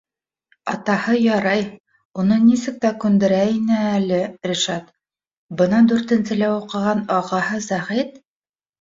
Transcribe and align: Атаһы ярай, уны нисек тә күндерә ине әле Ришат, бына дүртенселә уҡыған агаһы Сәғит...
Атаһы 0.71 1.17
ярай, 1.23 1.61
уны 2.23 2.39
нисек 2.47 2.81
тә 2.87 2.91
күндерә 3.05 3.43
ине 3.59 3.79
әле 3.91 4.19
Ришат, 4.51 4.91
бына 5.63 5.85
дүртенселә 5.95 6.53
уҡыған 6.59 7.09
агаһы 7.23 7.65
Сәғит... 7.73 8.23